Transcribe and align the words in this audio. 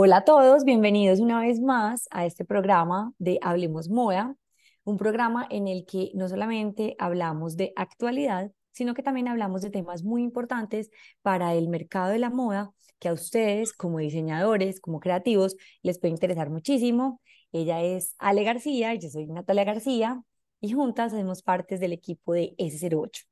Hola 0.00 0.18
a 0.18 0.24
todos, 0.24 0.64
bienvenidos 0.64 1.18
una 1.18 1.40
vez 1.40 1.58
más 1.58 2.06
a 2.12 2.24
este 2.24 2.44
programa 2.44 3.12
de 3.18 3.40
Hablemos 3.42 3.88
Moda, 3.88 4.36
un 4.84 4.96
programa 4.96 5.44
en 5.50 5.66
el 5.66 5.86
que 5.86 6.12
no 6.14 6.28
solamente 6.28 6.94
hablamos 7.00 7.56
de 7.56 7.72
actualidad, 7.74 8.52
sino 8.70 8.94
que 8.94 9.02
también 9.02 9.26
hablamos 9.26 9.60
de 9.60 9.70
temas 9.70 10.04
muy 10.04 10.22
importantes 10.22 10.88
para 11.20 11.52
el 11.56 11.66
mercado 11.68 12.10
de 12.12 12.20
la 12.20 12.30
moda 12.30 12.70
que 13.00 13.08
a 13.08 13.12
ustedes 13.12 13.72
como 13.72 13.98
diseñadores, 13.98 14.78
como 14.80 15.00
creativos, 15.00 15.56
les 15.82 15.98
puede 15.98 16.12
interesar 16.12 16.48
muchísimo. 16.48 17.20
Ella 17.50 17.82
es 17.82 18.14
Ale 18.20 18.44
García, 18.44 18.94
yo 18.94 19.08
soy 19.10 19.26
Natalia 19.26 19.64
García 19.64 20.22
y 20.60 20.74
juntas 20.74 21.12
hacemos 21.12 21.42
parte 21.42 21.76
del 21.76 21.92
equipo 21.92 22.34
de 22.34 22.54
S08. 22.56 23.27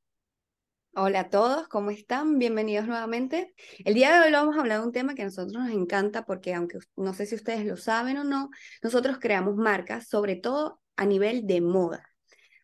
Hola 0.99 1.21
a 1.21 1.29
todos, 1.29 1.69
¿cómo 1.69 1.91
están? 1.91 2.39
Bienvenidos 2.39 2.87
nuevamente. 2.87 3.53
El 3.85 3.93
día 3.93 4.15
de 4.15 4.27
hoy 4.27 4.33
vamos 4.33 4.57
a 4.57 4.61
hablar 4.61 4.81
de 4.81 4.87
un 4.87 4.93
tema 4.93 5.15
que 5.15 5.21
a 5.21 5.27
nosotros 5.27 5.53
nos 5.53 5.71
encanta 5.71 6.25
porque 6.25 6.55
aunque 6.55 6.79
no 6.97 7.13
sé 7.13 7.27
si 7.27 7.35
ustedes 7.35 7.67
lo 7.67 7.77
saben 7.77 8.17
o 8.17 8.25
no, 8.25 8.49
nosotros 8.83 9.19
creamos 9.21 9.57
marcas, 9.57 10.09
sobre 10.09 10.37
todo 10.37 10.81
a 10.97 11.05
nivel 11.05 11.47
de 11.47 11.61
moda. 11.61 12.03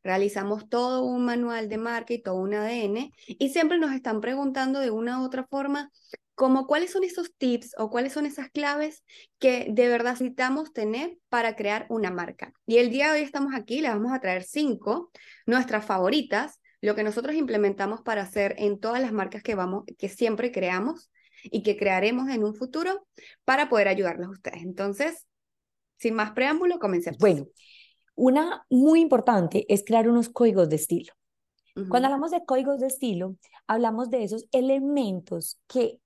Realizamos 0.02 0.70
todo 0.70 1.04
un 1.04 1.26
manual 1.26 1.68
de 1.68 1.76
marca 1.76 2.14
y 2.14 2.22
todo 2.22 2.36
un 2.36 2.54
ADN 2.54 3.12
y 3.26 3.50
siempre 3.50 3.76
nos 3.76 3.92
están 3.92 4.22
preguntando 4.22 4.80
de 4.80 4.90
una 4.90 5.20
u 5.20 5.26
otra 5.26 5.46
forma 5.46 5.90
como 6.34 6.66
cuáles 6.66 6.90
son 6.90 7.04
esos 7.04 7.36
tips 7.36 7.74
o 7.76 7.90
cuáles 7.90 8.14
son 8.14 8.24
esas 8.24 8.48
claves 8.48 9.04
que 9.40 9.66
de 9.70 9.88
verdad 9.88 10.12
necesitamos 10.12 10.72
tener 10.72 11.18
para 11.28 11.54
crear 11.54 11.84
una 11.90 12.10
marca. 12.10 12.54
Y 12.64 12.78
el 12.78 12.88
día 12.88 13.12
de 13.12 13.18
hoy 13.18 13.26
estamos 13.26 13.52
aquí, 13.54 13.82
les 13.82 13.92
vamos 13.92 14.10
a 14.10 14.20
traer 14.20 14.42
cinco, 14.42 15.10
nuestras 15.44 15.84
favoritas, 15.84 16.61
lo 16.82 16.94
que 16.94 17.04
nosotros 17.04 17.34
implementamos 17.36 18.02
para 18.02 18.22
hacer 18.22 18.56
en 18.58 18.78
todas 18.78 19.00
las 19.00 19.12
marcas 19.12 19.42
que 19.42 19.54
vamos, 19.54 19.84
que 19.96 20.08
siempre 20.08 20.52
creamos 20.52 21.10
y 21.44 21.62
que 21.62 21.76
crearemos 21.76 22.28
en 22.28 22.44
un 22.44 22.54
futuro 22.54 23.06
para 23.44 23.68
poder 23.68 23.88
ayudarlos 23.88 24.26
a 24.26 24.32
ustedes. 24.32 24.62
Entonces, 24.62 25.26
sin 25.96 26.14
más 26.14 26.32
preámbulo, 26.32 26.78
comencemos. 26.78 27.18
Bueno, 27.18 27.46
una 28.16 28.66
muy 28.68 29.00
importante 29.00 29.64
es 29.68 29.84
crear 29.84 30.08
unos 30.08 30.28
códigos 30.28 30.68
de 30.68 30.76
estilo. 30.76 31.14
Cuando 31.88 32.08
hablamos 32.08 32.32
de 32.32 32.44
códigos 32.44 32.80
de 32.80 32.88
estilo, 32.88 33.36
hablamos 33.66 34.10
de 34.10 34.24
esos 34.24 34.46
elementos 34.52 35.58
que 35.68 36.00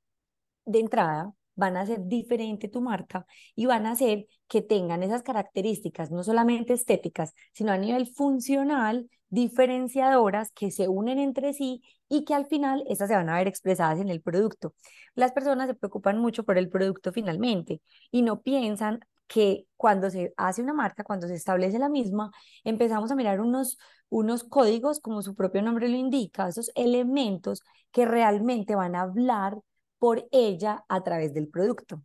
de 0.64 0.78
entrada 0.78 1.32
van 1.56 1.76
a 1.76 1.80
hacer 1.80 2.06
diferente 2.06 2.68
tu 2.68 2.80
marca 2.80 3.26
y 3.54 3.66
van 3.66 3.86
a 3.86 3.92
hacer 3.92 4.26
que 4.48 4.62
tengan 4.62 5.02
esas 5.02 5.22
características, 5.22 6.10
no 6.10 6.22
solamente 6.22 6.74
estéticas, 6.74 7.34
sino 7.52 7.72
a 7.72 7.78
nivel 7.78 8.06
funcional, 8.06 9.10
diferenciadoras 9.28 10.52
que 10.52 10.70
se 10.70 10.88
unen 10.88 11.18
entre 11.18 11.52
sí 11.52 11.82
y 12.08 12.24
que 12.24 12.34
al 12.34 12.46
final 12.46 12.84
esas 12.88 13.08
se 13.08 13.16
van 13.16 13.28
a 13.28 13.36
ver 13.36 13.48
expresadas 13.48 13.98
en 13.98 14.08
el 14.08 14.22
producto. 14.22 14.74
Las 15.14 15.32
personas 15.32 15.66
se 15.66 15.74
preocupan 15.74 16.18
mucho 16.18 16.44
por 16.44 16.58
el 16.58 16.68
producto 16.68 17.12
finalmente 17.12 17.80
y 18.12 18.22
no 18.22 18.42
piensan 18.42 19.00
que 19.26 19.66
cuando 19.76 20.10
se 20.10 20.32
hace 20.36 20.62
una 20.62 20.72
marca, 20.72 21.02
cuando 21.02 21.26
se 21.26 21.34
establece 21.34 21.78
la 21.78 21.88
misma, 21.88 22.30
empezamos 22.64 23.10
a 23.10 23.16
mirar 23.16 23.40
unos, 23.40 23.78
unos 24.08 24.44
códigos, 24.44 25.00
como 25.00 25.22
su 25.22 25.34
propio 25.34 25.62
nombre 25.62 25.88
lo 25.88 25.96
indica, 25.96 26.48
esos 26.48 26.70
elementos 26.76 27.62
que 27.90 28.04
realmente 28.04 28.76
van 28.76 28.94
a 28.94 29.02
hablar 29.02 29.58
por 29.98 30.28
ella 30.32 30.84
a 30.88 31.02
través 31.02 31.34
del 31.34 31.48
producto. 31.48 32.02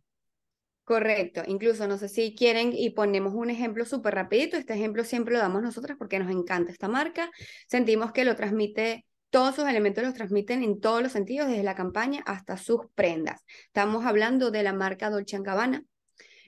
Correcto, 0.84 1.42
incluso 1.46 1.86
no 1.86 1.96
sé 1.96 2.08
si 2.08 2.34
quieren 2.34 2.72
y 2.72 2.90
ponemos 2.90 3.34
un 3.34 3.50
ejemplo 3.50 3.84
súper 3.84 4.14
rapidito, 4.14 4.56
este 4.56 4.74
ejemplo 4.74 5.04
siempre 5.04 5.32
lo 5.34 5.40
damos 5.40 5.62
nosotras 5.62 5.96
porque 5.96 6.18
nos 6.18 6.30
encanta 6.30 6.72
esta 6.72 6.88
marca, 6.88 7.30
sentimos 7.68 8.10
que 8.10 8.24
lo 8.24 8.34
transmite, 8.34 9.06
todos 9.30 9.54
sus 9.54 9.68
elementos 9.68 10.02
los 10.02 10.12
transmiten 10.12 10.64
en 10.64 10.80
todos 10.80 11.00
los 11.00 11.12
sentidos, 11.12 11.48
desde 11.48 11.62
la 11.62 11.76
campaña 11.76 12.22
hasta 12.26 12.56
sus 12.56 12.80
prendas. 12.94 13.44
Estamos 13.66 14.04
hablando 14.04 14.50
de 14.50 14.64
la 14.64 14.72
marca 14.72 15.08
Dolce 15.08 15.38
Gabbana, 15.40 15.84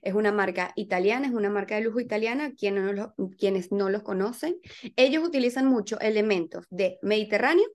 es 0.02 0.14
una 0.14 0.32
marca 0.32 0.72
italiana, 0.74 1.28
es 1.28 1.32
una 1.32 1.48
marca 1.48 1.76
de 1.76 1.82
lujo 1.82 2.00
italiana, 2.00 2.52
quienes 2.54 2.82
no, 2.82 2.92
lo, 2.92 3.14
quienes 3.38 3.70
no 3.70 3.88
los 3.88 4.02
conocen, 4.02 4.56
ellos 4.96 5.26
utilizan 5.26 5.66
mucho 5.66 5.98
elementos 6.00 6.66
de 6.70 6.98
Mediterráneo 7.02 7.68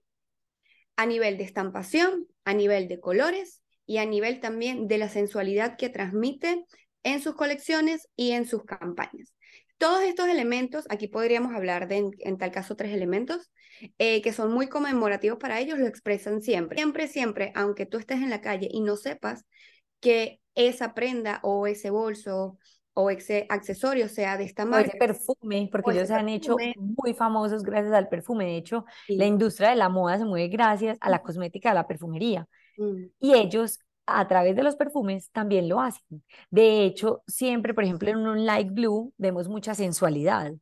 a 0.97 1.05
nivel 1.05 1.37
de 1.37 1.45
estampación, 1.45 2.27
a 2.43 2.53
nivel 2.53 2.89
de 2.89 2.99
colores 2.99 3.58
y 3.89 3.97
a 3.97 4.05
nivel 4.05 4.39
también 4.39 4.87
de 4.87 4.99
la 4.99 5.09
sensualidad 5.09 5.75
que 5.75 5.89
transmite 5.89 6.63
en 7.01 7.23
sus 7.23 7.33
colecciones 7.33 8.07
y 8.15 8.33
en 8.33 8.45
sus 8.45 8.63
campañas. 8.63 9.33
Todos 9.79 10.03
estos 10.03 10.27
elementos, 10.27 10.85
aquí 10.91 11.07
podríamos 11.07 11.55
hablar 11.55 11.87
de, 11.87 12.11
en, 12.19 12.37
tal 12.37 12.51
caso, 12.51 12.75
tres 12.75 12.93
elementos, 12.93 13.49
eh, 13.97 14.21
que 14.21 14.31
son 14.31 14.53
muy 14.53 14.67
conmemorativos 14.67 15.39
para 15.39 15.59
ellos, 15.59 15.79
lo 15.79 15.87
expresan 15.87 16.43
siempre. 16.43 16.77
Siempre, 16.77 17.07
siempre, 17.07 17.51
aunque 17.55 17.87
tú 17.87 17.97
estés 17.97 18.17
en 18.17 18.29
la 18.29 18.41
calle 18.41 18.69
y 18.71 18.81
no 18.81 18.95
sepas 18.95 19.45
que 19.99 20.39
esa 20.53 20.93
prenda 20.93 21.39
o 21.41 21.65
ese 21.65 21.89
bolso 21.89 22.59
o 22.93 23.09
ese 23.09 23.47
accesorio 23.49 24.07
sea 24.07 24.37
de 24.37 24.43
esta 24.43 24.65
marca. 24.65 24.85
O 24.85 24.89
ese 24.89 24.97
perfume, 24.99 25.67
porque 25.71 25.93
ellos 25.93 26.09
se 26.09 26.13
han 26.13 26.29
hecho 26.29 26.57
muy 26.77 27.15
famosos 27.15 27.63
gracias 27.63 27.93
al 27.93 28.07
perfume. 28.07 28.45
De 28.45 28.57
hecho, 28.57 28.85
la 29.07 29.25
industria 29.25 29.69
de 29.69 29.77
la 29.77 29.89
moda 29.89 30.19
se 30.19 30.25
mueve 30.25 30.47
gracias 30.49 30.95
a 31.01 31.09
la 31.09 31.23
cosmética, 31.23 31.71
a 31.71 31.73
la 31.73 31.87
perfumería. 31.87 32.47
Mm. 32.79 33.11
Y 33.19 33.33
ellos 33.33 33.79
a 34.05 34.27
través 34.27 34.55
de 34.55 34.63
los 34.63 34.75
perfumes 34.75 35.29
también 35.31 35.69
lo 35.69 35.79
hacen. 35.79 36.23
De 36.49 36.83
hecho, 36.83 37.21
siempre, 37.27 37.73
por 37.73 37.83
ejemplo, 37.83 38.09
en 38.09 38.17
un 38.17 38.45
light 38.45 38.71
blue 38.71 39.13
vemos 39.17 39.47
mucha 39.47 39.75
sensualidad. 39.75 40.53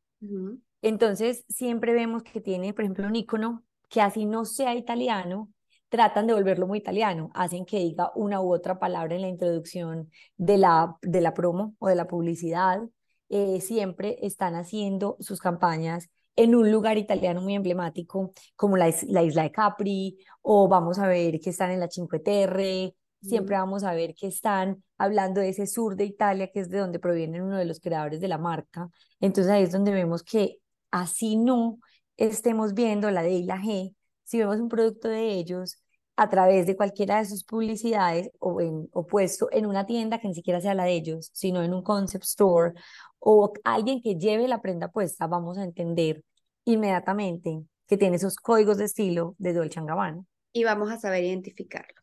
Entonces, 0.82 1.46
siempre 1.48 1.94
vemos 1.94 2.24
que 2.24 2.42
tiene, 2.42 2.74
por 2.74 2.84
ejemplo, 2.84 3.08
un 3.08 3.16
icono 3.16 3.64
que 3.90 4.02
así 4.02 4.26
no 4.26 4.44
sea 4.44 4.76
italiano, 4.76 5.50
tratan 5.90 6.28
de 6.28 6.34
volverlo 6.34 6.68
muy 6.68 6.80
italiano, 6.80 7.32
hacen 7.34 7.66
que 7.66 7.78
diga 7.78 8.12
una 8.16 8.42
u 8.42 8.54
otra 8.54 8.80
palabra 8.80 9.16
en 9.16 9.22
la 9.22 9.30
introducción 9.30 10.12
de 10.36 10.58
la, 10.58 10.98
de 11.02 11.22
la 11.22 11.34
promo 11.34 11.76
o 11.80 11.88
de 11.88 11.96
la 11.96 12.08
publicidad. 12.08 12.82
Eh, 13.30 13.62
siempre 13.62 14.18
están 14.22 14.56
haciendo 14.56 15.16
sus 15.20 15.40
campañas 15.40 16.10
en 16.38 16.56
un 16.56 16.72
lugar 16.72 16.98
italiano 16.98 17.42
muy 17.42 17.56
emblemático 17.56 18.32
como 18.56 18.78
la, 18.78 18.94
la, 19.08 19.24
isla 19.24 19.44
de 19.44 19.52
Capri, 19.52 20.18
o 20.42 20.68
vamos 20.70 21.00
a 21.00 21.08
ver 21.08 21.40
que 21.42 21.50
están 21.50 21.72
en 21.72 21.82
la 21.82 21.90
Cinque 21.90 22.20
Terre, 22.20 22.96
siempre 23.22 23.58
vamos 23.58 23.84
a 23.84 23.94
ver 23.94 24.14
que 24.14 24.28
están 24.28 24.84
hablando 24.98 25.42
de 25.42 25.50
ese 25.50 25.68
sur 25.68 25.96
de 25.96 26.06
Italia, 26.06 26.50
que 26.52 26.62
es 26.62 26.70
de 26.70 26.78
donde 26.78 27.00
proviene 27.00 27.42
uno 27.42 27.58
de 27.58 27.66
los 27.66 27.80
creadores 27.80 28.22
de 28.22 28.28
la 28.28 28.38
marca. 28.38 28.90
Entonces 29.20 29.52
ahí 29.52 29.64
es 29.64 29.72
donde 29.72 29.92
vemos 29.92 30.24
que 30.24 30.60
así 30.92 31.36
no 31.36 31.80
estemos 32.18 32.74
viendo 32.74 33.10
la 33.12 33.24
D 33.24 33.32
y 33.32 33.44
la 33.44 33.58
G, 33.58 33.96
si 34.24 34.38
vemos 34.40 34.60
un 34.60 34.70
producto 34.70 35.08
de 35.08 35.34
ellos 35.34 35.82
a 36.18 36.30
través 36.30 36.66
de 36.66 36.76
cualquiera 36.76 37.20
de 37.20 37.26
sus 37.26 37.44
publicidades 37.44 38.32
o, 38.40 39.08
puesto 39.08 39.50
en 39.52 39.68
una 39.68 39.86
tienda 39.86 40.20
que 40.20 40.28
ni 40.28 40.34
siquiera 40.34 40.60
sea 40.60 40.74
la 40.74 40.86
de 40.86 40.94
ellos, 40.94 41.30
sino 41.32 41.64
en 41.64 41.74
un 41.76 41.84
concept 41.84 42.26
store 42.26 42.74
o 43.20 43.54
alguien 43.64 44.02
que 44.02 44.16
lleve 44.16 44.48
la 44.48 44.60
prenda 44.60 44.92
puesta, 44.92 45.28
vamos 45.28 45.60
a 45.60 45.64
entender 45.64 46.24
inmediatamente 46.66 47.62
que 47.86 47.98
tiene 47.98 48.16
esos 48.16 48.36
códigos 48.36 48.78
de 48.78 48.86
estilo 48.86 49.36
de 49.38 49.54
Dolce 49.54 49.80
Gabbana. 49.80 50.24
Y 50.54 50.64
vamos 50.64 50.92
a 50.92 50.98
saber 50.98 51.24
identificarlo, 51.24 52.02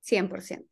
100%. 0.00 0.66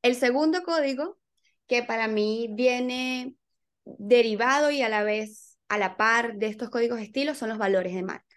El 0.00 0.14
segundo 0.14 0.62
código, 0.62 1.18
que 1.66 1.82
para 1.82 2.08
mí 2.08 2.48
viene 2.52 3.36
derivado 3.84 4.70
y 4.70 4.80
a 4.80 4.88
la 4.88 5.02
vez 5.02 5.58
a 5.68 5.76
la 5.76 5.98
par 5.98 6.36
de 6.36 6.46
estos 6.46 6.70
códigos 6.70 6.96
de 6.96 7.04
estilo, 7.04 7.34
son 7.34 7.50
los 7.50 7.58
valores 7.58 7.94
de 7.94 8.02
marca. 8.02 8.31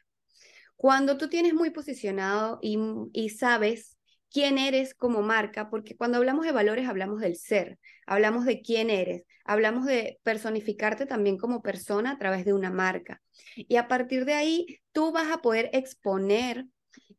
Cuando 0.75 1.18
tú 1.18 1.30
tienes 1.30 1.53
muy 1.53 1.69
posicionado 1.69 2.59
y, 2.62 2.78
y 3.13 3.30
sabes 3.30 3.97
quién 4.30 4.58
eres 4.58 4.94
como 4.94 5.22
marca, 5.22 5.69
porque 5.69 5.96
cuando 5.96 6.18
hablamos 6.18 6.46
de 6.46 6.52
valores 6.52 6.88
hablamos 6.88 7.22
del 7.22 7.38
ser, 7.38 7.80
hablamos 8.06 8.46
de 8.46 8.62
quién 8.62 8.90
eres, 8.90 9.24
hablamos 9.46 9.85
de 9.85 10.19
personificarte 10.24 11.06
también 11.06 11.38
como 11.38 11.62
persona 11.62 12.12
a 12.12 12.18
través 12.18 12.46
de 12.46 12.53
una 12.53 12.72
marca. 12.72 13.22
Y 13.56 13.78
a 13.78 13.88
partir 13.88 14.25
de 14.25 14.34
ahí, 14.34 14.81
tú 14.91 15.12
vas 15.12 15.31
a 15.31 15.41
poder 15.41 15.69
exponer 15.72 16.66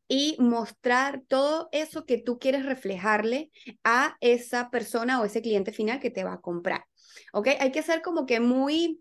y 0.08 0.36
mostrar 0.38 1.22
todo 1.26 1.68
eso 1.72 2.04
que 2.04 2.18
tú 2.18 2.38
quieres 2.38 2.64
reflejarle 2.64 3.50
a 3.84 4.16
esa 4.20 4.70
persona 4.70 5.20
o 5.20 5.24
ese 5.24 5.42
cliente 5.42 5.72
final 5.72 6.00
que 6.00 6.10
te 6.10 6.24
va 6.24 6.34
a 6.34 6.40
comprar. 6.40 6.84
¿Ok? 7.32 7.48
Hay 7.60 7.72
que 7.72 7.82
ser 7.82 8.02
como 8.02 8.26
que 8.26 8.40
muy 8.40 9.00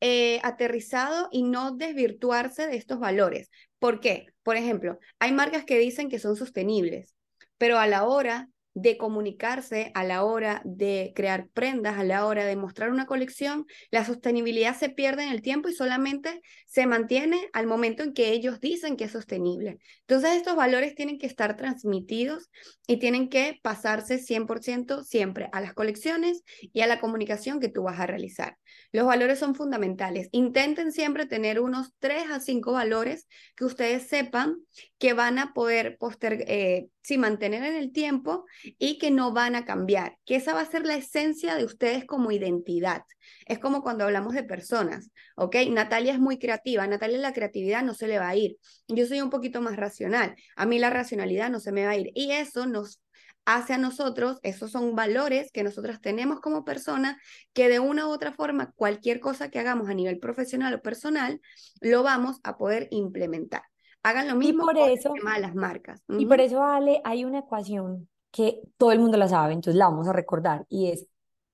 eh, 0.00 0.40
aterrizado 0.42 1.28
y 1.30 1.42
no 1.42 1.72
desvirtuarse 1.72 2.66
de 2.66 2.76
estos 2.76 2.98
valores. 2.98 3.50
¿Por 3.80 4.00
qué? 4.00 4.26
Por 4.44 4.56
ejemplo, 4.56 5.00
hay 5.18 5.32
marcas 5.32 5.64
que 5.64 5.78
dicen 5.78 6.08
que 6.10 6.20
son 6.20 6.36
sostenibles, 6.36 7.16
pero 7.58 7.78
a 7.80 7.88
la 7.88 8.04
hora 8.06 8.50
de 8.74 8.96
comunicarse, 8.96 9.90
a 9.94 10.04
la 10.04 10.24
hora 10.24 10.62
de 10.64 11.12
crear 11.14 11.48
prendas, 11.48 11.98
a 11.98 12.04
la 12.04 12.24
hora 12.26 12.44
de 12.44 12.56
mostrar 12.56 12.90
una 12.90 13.06
colección, 13.06 13.66
la 13.90 14.04
sostenibilidad 14.04 14.76
se 14.78 14.90
pierde 14.90 15.24
en 15.24 15.30
el 15.30 15.42
tiempo 15.42 15.68
y 15.68 15.74
solamente 15.74 16.40
se 16.66 16.86
mantiene 16.86 17.48
al 17.52 17.66
momento 17.66 18.02
en 18.02 18.12
que 18.12 18.30
ellos 18.30 18.60
dicen 18.60 18.96
que 18.96 19.04
es 19.04 19.12
sostenible. 19.12 19.78
Entonces 20.02 20.36
estos 20.36 20.56
valores 20.56 20.94
tienen 20.94 21.18
que 21.18 21.26
estar 21.26 21.56
transmitidos 21.56 22.48
y 22.86 22.98
tienen 22.98 23.28
que 23.28 23.58
pasarse 23.62 24.18
100% 24.18 25.04
siempre 25.04 25.48
a 25.52 25.60
las 25.60 25.74
colecciones 25.74 26.42
y 26.60 26.80
a 26.82 26.86
la 26.86 27.00
comunicación 27.00 27.60
que 27.60 27.68
tú 27.68 27.82
vas 27.82 27.98
a 27.98 28.06
realizar. 28.06 28.56
Los 28.92 29.06
valores 29.06 29.38
son 29.38 29.54
fundamentales. 29.54 30.28
Intenten 30.30 30.92
siempre 30.92 31.26
tener 31.26 31.60
unos 31.60 31.92
3 31.98 32.30
a 32.30 32.40
5 32.40 32.72
valores 32.72 33.26
que 33.56 33.64
ustedes 33.64 34.06
sepan 34.06 34.56
que 34.98 35.12
van 35.12 35.38
a 35.38 35.52
poder 35.54 35.96
poster 35.98 36.44
eh, 36.46 36.88
mantener 37.18 37.64
en 37.64 37.76
el 37.76 37.92
tiempo 37.92 38.44
y 38.78 38.98
que 38.98 39.10
no 39.10 39.32
van 39.32 39.54
a 39.54 39.64
cambiar, 39.64 40.16
que 40.24 40.36
esa 40.36 40.54
va 40.54 40.60
a 40.60 40.70
ser 40.70 40.86
la 40.86 40.96
esencia 40.96 41.54
de 41.54 41.64
ustedes 41.64 42.04
como 42.04 42.32
identidad. 42.32 43.02
Es 43.46 43.58
como 43.58 43.82
cuando 43.82 44.04
hablamos 44.04 44.34
de 44.34 44.44
personas, 44.44 45.10
¿ok? 45.36 45.56
Natalia 45.70 46.12
es 46.12 46.20
muy 46.20 46.38
creativa, 46.38 46.86
Natalia 46.86 47.18
la 47.18 47.32
creatividad 47.32 47.82
no 47.82 47.94
se 47.94 48.08
le 48.08 48.18
va 48.18 48.28
a 48.28 48.36
ir. 48.36 48.56
Yo 48.88 49.06
soy 49.06 49.20
un 49.20 49.30
poquito 49.30 49.60
más 49.60 49.76
racional, 49.76 50.34
a 50.56 50.66
mí 50.66 50.78
la 50.78 50.90
racionalidad 50.90 51.50
no 51.50 51.60
se 51.60 51.72
me 51.72 51.84
va 51.84 51.92
a 51.92 51.96
ir 51.96 52.10
y 52.14 52.32
eso 52.32 52.66
nos 52.66 53.00
hace 53.44 53.74
a 53.74 53.78
nosotros, 53.78 54.38
esos 54.42 54.70
son 54.70 54.94
valores 54.94 55.50
que 55.50 55.62
nosotros 55.62 56.00
tenemos 56.00 56.40
como 56.40 56.64
personas, 56.64 57.16
que 57.52 57.68
de 57.68 57.80
una 57.80 58.06
u 58.06 58.10
otra 58.10 58.32
forma, 58.32 58.72
cualquier 58.76 59.20
cosa 59.20 59.50
que 59.50 59.58
hagamos 59.58 59.88
a 59.88 59.94
nivel 59.94 60.18
profesional 60.18 60.74
o 60.74 60.82
personal, 60.82 61.40
lo 61.80 62.02
vamos 62.02 62.40
a 62.44 62.56
poder 62.56 62.88
implementar. 62.90 63.62
Hagan 64.02 64.28
lo 64.28 64.36
mismo 64.36 64.64
por 64.64 64.78
eso, 64.78 65.10
con 65.10 65.40
las 65.40 65.54
marcas. 65.54 66.02
Y 66.08 66.26
por 66.26 66.40
eso, 66.40 66.62
Ale, 66.62 67.00
hay 67.04 67.24
una 67.24 67.40
ecuación 67.40 68.08
que 68.30 68.60
todo 68.76 68.92
el 68.92 69.00
mundo 69.00 69.16
la 69.18 69.28
sabe, 69.28 69.54
entonces 69.54 69.78
la 69.78 69.86
vamos 69.86 70.08
a 70.08 70.12
recordar, 70.12 70.66
y 70.68 70.88
es 70.88 71.06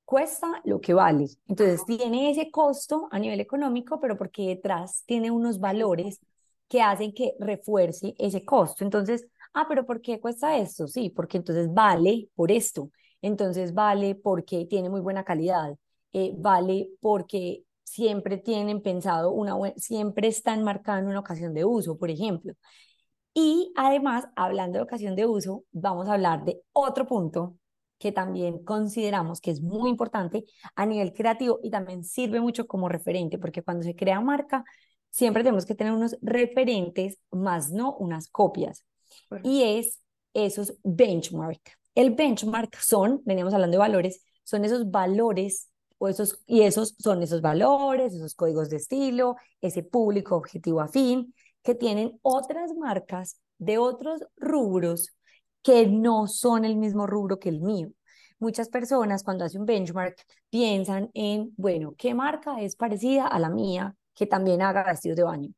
cuesta 0.04 0.60
lo 0.64 0.80
que 0.80 0.94
vale. 0.94 1.26
Entonces 1.48 1.84
tiene 1.86 2.30
ese 2.30 2.50
costo 2.50 3.08
a 3.10 3.18
nivel 3.18 3.40
económico, 3.40 4.00
pero 4.00 4.16
porque 4.16 4.48
detrás 4.48 5.02
tiene 5.06 5.30
unos 5.30 5.58
valores 5.60 6.20
que 6.68 6.82
hacen 6.82 7.12
que 7.12 7.34
refuerce 7.40 8.14
ese 8.18 8.44
costo. 8.44 8.84
Entonces, 8.84 9.26
ah, 9.54 9.66
pero 9.68 9.86
¿por 9.86 10.00
qué 10.00 10.20
cuesta 10.20 10.56
esto? 10.58 10.86
Sí, 10.88 11.10
porque 11.10 11.38
entonces 11.38 11.72
vale 11.72 12.28
por 12.34 12.50
esto, 12.52 12.90
entonces 13.22 13.74
vale 13.74 14.14
porque 14.14 14.66
tiene 14.66 14.88
muy 14.90 15.00
buena 15.00 15.24
calidad, 15.24 15.76
eh, 16.12 16.32
vale 16.36 16.90
porque 17.00 17.64
siempre 17.84 18.38
tienen 18.38 18.82
pensado 18.82 19.30
una 19.32 19.54
buena, 19.54 19.74
siempre 19.78 20.28
están 20.28 20.62
marcando 20.64 21.10
una 21.10 21.20
ocasión 21.20 21.54
de 21.54 21.64
uso, 21.64 21.96
por 21.96 22.10
ejemplo. 22.10 22.54
Y 23.38 23.70
además, 23.76 24.26
hablando 24.34 24.78
de 24.78 24.84
ocasión 24.84 25.14
de 25.14 25.26
uso, 25.26 25.64
vamos 25.70 26.08
a 26.08 26.14
hablar 26.14 26.46
de 26.46 26.62
otro 26.72 27.06
punto 27.06 27.58
que 27.98 28.10
también 28.10 28.64
consideramos 28.64 29.42
que 29.42 29.50
es 29.50 29.60
muy 29.60 29.90
importante 29.90 30.46
a 30.74 30.86
nivel 30.86 31.12
creativo 31.12 31.60
y 31.62 31.70
también 31.70 32.02
sirve 32.02 32.40
mucho 32.40 32.66
como 32.66 32.88
referente, 32.88 33.36
porque 33.36 33.62
cuando 33.62 33.82
se 33.82 33.94
crea 33.94 34.22
marca, 34.22 34.64
siempre 35.10 35.42
tenemos 35.42 35.66
que 35.66 35.74
tener 35.74 35.92
unos 35.92 36.16
referentes, 36.22 37.18
más 37.30 37.70
no 37.70 37.94
unas 37.96 38.30
copias 38.30 38.86
y 39.42 39.64
es 39.64 40.00
esos 40.32 40.78
benchmark. 40.82 41.60
El 41.94 42.14
benchmark 42.14 42.74
son, 42.80 43.20
veníamos 43.26 43.52
hablando 43.52 43.74
de 43.74 43.80
valores, 43.80 44.24
son 44.44 44.64
esos 44.64 44.90
valores 44.90 45.68
o 45.98 46.08
esos, 46.08 46.42
y 46.46 46.62
esos 46.62 46.94
son 46.98 47.22
esos 47.22 47.42
valores, 47.42 48.14
esos 48.14 48.34
códigos 48.34 48.70
de 48.70 48.76
estilo, 48.76 49.36
ese 49.60 49.82
público 49.82 50.36
objetivo 50.36 50.80
afín, 50.80 51.34
que 51.66 51.74
tienen 51.74 52.20
otras 52.22 52.74
marcas 52.76 53.40
de 53.58 53.76
otros 53.76 54.22
rubros 54.36 55.16
que 55.62 55.88
no 55.88 56.28
son 56.28 56.64
el 56.64 56.76
mismo 56.76 57.08
rubro 57.08 57.40
que 57.40 57.48
el 57.48 57.60
mío. 57.60 57.90
Muchas 58.38 58.68
personas 58.68 59.24
cuando 59.24 59.44
hacen 59.44 59.62
un 59.62 59.66
benchmark 59.66 60.16
piensan 60.48 61.10
en, 61.12 61.52
bueno, 61.56 61.96
¿qué 61.98 62.14
marca 62.14 62.60
es 62.60 62.76
parecida 62.76 63.26
a 63.26 63.40
la 63.40 63.50
mía 63.50 63.96
que 64.14 64.26
también 64.26 64.62
haga 64.62 64.84
vestidos 64.84 65.16
de 65.16 65.24
baño? 65.24 65.48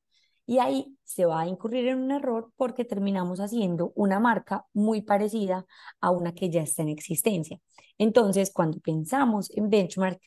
Y 0.46 0.60
ahí 0.60 0.96
se 1.04 1.26
va 1.26 1.42
a 1.42 1.46
incurrir 1.46 1.86
en 1.88 1.98
un 1.98 2.10
error 2.10 2.52
porque 2.56 2.86
terminamos 2.86 3.38
haciendo 3.38 3.92
una 3.94 4.18
marca 4.18 4.64
muy 4.72 5.02
parecida 5.02 5.66
a 6.00 6.10
una 6.10 6.32
que 6.32 6.48
ya 6.48 6.62
está 6.62 6.80
en 6.80 6.88
existencia. 6.88 7.60
Entonces, 7.98 8.50
cuando 8.50 8.80
pensamos 8.80 9.50
en 9.54 9.68
benchmark, 9.68 10.22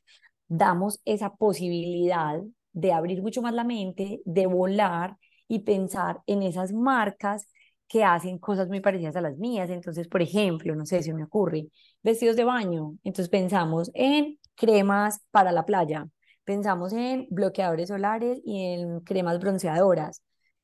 damos 0.47 1.01
esa 1.05 1.33
posibilidad 1.33 2.39
de 2.71 2.93
abrir 2.93 3.23
mucho 3.23 3.41
más 3.41 3.55
la 3.55 3.63
mente, 3.63 4.21
de 4.25 4.45
volar 4.45 5.17
y 5.51 5.59
pensar 5.59 6.21
en 6.27 6.43
esas 6.43 6.71
marcas 6.71 7.45
que 7.89 8.05
hacen 8.05 8.37
cosas 8.39 8.69
muy 8.69 8.79
parecidas 8.79 9.17
a 9.17 9.21
las 9.21 9.37
mías. 9.37 9.69
Entonces, 9.69 10.07
por 10.07 10.21
ejemplo, 10.21 10.73
no 10.77 10.85
sé 10.85 11.03
si 11.03 11.11
me 11.11 11.25
ocurre, 11.25 11.67
vestidos 12.01 12.37
de 12.37 12.45
baño. 12.45 12.97
Entonces 13.03 13.27
pensamos 13.27 13.91
en 13.93 14.39
cremas 14.55 15.19
para 15.29 15.51
la 15.51 15.65
playa, 15.65 16.07
pensamos 16.45 16.93
en 16.93 17.27
bloqueadores 17.29 17.89
solares 17.89 18.39
y 18.45 18.63
en 18.75 19.01
cremas 19.01 19.39
bronceadoras. 19.39 20.21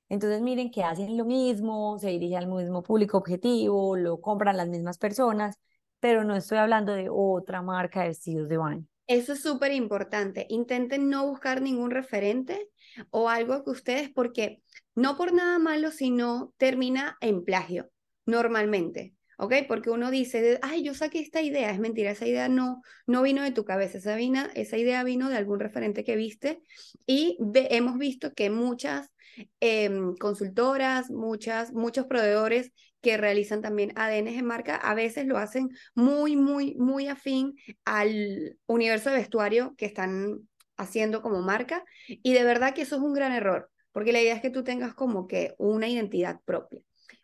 Entonces 0.07 0.42
miren 0.42 0.72
que 0.72 0.86
hacen 0.86 1.18
lo 1.18 1.25
mismo, 1.25 2.00
se 2.00 2.07
dirigen 2.07 2.38
al 2.38 2.48
mismo 2.48 2.81
público 2.81 3.18
objetivo, 3.18 3.98
lo 3.98 4.22
compran 4.22 4.56
las 4.56 4.69
mismas 4.69 4.98
personas, 4.98 5.57
pero 6.00 6.24
no 6.24 6.33
estoy 6.33 6.60
hablando 6.60 6.94
de 6.94 7.10
otra 7.12 7.62
marca 7.62 8.04
de 8.04 8.07
vestidos 8.07 8.48
de 8.48 8.56
baño. 8.56 8.86
Eso 9.07 9.33
es 9.33 9.42
súper 9.42 9.74
importante. 9.74 10.45
Intenten 10.50 11.10
no 11.10 11.28
buscar 11.28 11.62
ningún 11.62 11.92
referente 11.92 12.69
o 13.10 13.30
algo 13.30 13.63
que 13.66 13.72
ustedes, 13.72 14.10
porque 14.10 14.62
no 14.97 15.15
por 15.15 15.31
nada 15.31 15.59
malo, 15.59 15.91
sino 15.91 16.55
termina 16.57 17.17
en 17.21 17.44
plagio, 17.44 17.91
normalmente. 18.25 19.13
¿ok? 19.38 19.53
Porque 19.67 19.91
uno 19.91 20.09
dice, 20.09 20.57
ay, 20.63 20.81
yo 20.81 20.95
saqué 20.95 21.19
esta 21.19 21.44
idea, 21.44 21.69
es 21.69 21.79
mentira, 21.79 22.09
esa 22.09 22.25
idea 22.25 22.49
no, 22.49 22.81
no 23.05 23.21
vino 23.21 23.44
de 23.44 23.51
tu 23.51 23.63
cabeza, 23.63 23.99
esa, 23.99 24.17
esa 24.55 24.77
idea 24.77 25.03
vino 25.03 25.29
de 25.29 25.38
algún 25.38 25.59
referente 25.59 26.03
que 26.03 26.15
viste 26.15 26.61
y 27.05 27.38
hemos 27.53 27.99
visto 27.99 28.33
que 28.33 28.49
muchas 28.49 29.11
em, 29.59 30.15
consultoras, 30.15 31.11
muchas, 31.11 31.73
muchos 31.73 32.07
proveedores 32.07 32.71
que 32.99 33.17
realizan 33.17 33.61
también 33.61 33.94
ADN 33.95 34.29
en 34.29 34.45
marca, 34.45 34.77
a 34.77 34.95
veces 34.95 35.27
lo 35.27 35.38
hacen 35.38 35.69
muy, 35.94 36.35
muy, 36.35 36.73
muy 36.73 37.07
afín 37.07 37.53
al 37.85 38.57
universo 38.65 39.11
de 39.11 39.17
vestuario 39.17 39.75
que 39.77 39.85
están 39.85 40.39
haciendo 40.75 41.21
como 41.21 41.44
marca 41.44 41.85
y 42.07 42.33
de 42.33 42.44
verdad 42.44 42.73
que 42.73 42.81
eso 42.81 42.95
es 42.95 43.03
un 43.03 43.13
gran 43.13 43.31
error, 43.33 43.69
porque 43.97 44.11
la 44.11 44.21
idea 44.21 44.35
es 44.35 44.44
que 44.44 44.51
tú 44.51 44.63
tengas 44.63 44.94
como 44.94 45.25
que 45.25 45.55
una 45.57 45.89
identidad 45.89 46.39
propia. 46.45 46.79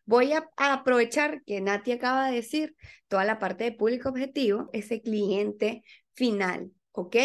Voy 0.05 0.33
a, 0.33 0.49
aprovechar 0.57 1.43
que 1.43 1.61
Nati 1.61 1.91
acaba 1.91 2.31
de 2.31 2.37
decir 2.37 2.75
toda 3.07 3.25
la 3.25 3.37
parte 3.37 3.63
de 3.63 3.73
público 3.73 4.09
objetivo, 4.09 4.71
ese 4.73 4.99
cliente 4.99 5.83
final. 6.13 6.71
¿ok? 6.93 7.15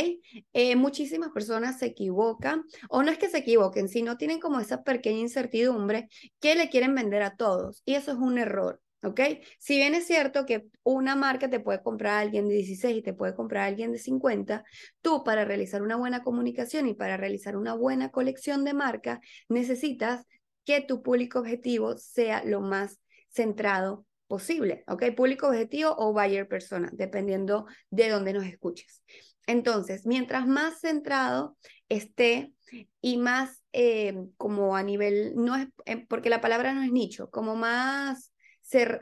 Eh, 0.52 0.76
muchísimas 0.76 1.30
personas 1.30 1.78
se 1.78 1.86
equivocan, 1.86 2.64
o 2.90 3.02
no 3.02 3.10
es 3.10 3.16
que 3.16 3.30
se 3.30 3.38
equivoquen, 3.38 3.88
sino 3.88 4.18
tienen 4.18 4.38
como 4.38 4.60
esa 4.60 4.82
pequeña 4.82 5.20
incertidumbre 5.20 6.10
que 6.40 6.54
le 6.54 6.68
quieren 6.68 6.94
vender 6.94 7.22
a 7.22 7.34
todos, 7.34 7.80
y 7.86 7.94
eso 7.94 8.12
es 8.12 8.18
un 8.18 8.36
error. 8.36 8.82
¿Ok? 9.02 9.20
Si 9.58 9.76
bien 9.76 9.94
es 9.94 10.06
cierto 10.06 10.44
que 10.44 10.66
una 10.82 11.14
marca 11.14 11.48
te 11.48 11.60
puede 11.60 11.82
comprar 11.82 12.14
a 12.14 12.18
alguien 12.20 12.48
de 12.48 12.54
16 12.54 12.96
y 12.96 13.02
te 13.02 13.14
puede 13.14 13.34
comprar 13.34 13.62
a 13.64 13.66
alguien 13.66 13.92
de 13.92 13.98
50, 13.98 14.64
tú 15.02 15.22
para 15.22 15.44
realizar 15.44 15.82
una 15.82 15.96
buena 15.96 16.22
comunicación 16.22 16.88
y 16.88 16.94
para 16.94 17.16
realizar 17.16 17.56
una 17.56 17.74
buena 17.74 18.10
colección 18.10 18.64
de 18.64 18.74
marca 18.74 19.20
necesitas 19.48 20.26
que 20.64 20.80
tu 20.80 21.02
público 21.02 21.38
objetivo 21.38 21.96
sea 21.96 22.44
lo 22.44 22.60
más 22.60 22.98
centrado 23.28 24.04
posible, 24.26 24.84
¿ok? 24.86 25.14
Público 25.16 25.48
objetivo 25.48 25.94
o 25.96 26.12
buyer 26.12 26.46
persona, 26.46 26.90
dependiendo 26.92 27.66
de 27.90 28.10
dónde 28.10 28.32
nos 28.32 28.44
escuches. 28.44 29.02
Entonces, 29.46 30.06
mientras 30.06 30.46
más 30.46 30.81
centrado 30.81 31.56
esté 31.88 32.52
y 33.00 33.17
más 33.17 33.62
eh, 33.72 34.14
como 34.36 34.76
a 34.76 34.82
nivel, 34.82 35.32
no 35.36 35.56
es, 35.56 35.69
eh, 35.86 36.06
porque 36.06 36.28
la 36.28 36.43
palabra 36.43 36.74
no 36.74 36.82
es 36.82 36.93
nicho, 36.93 37.31
como 37.31 37.56
más, 37.56 38.32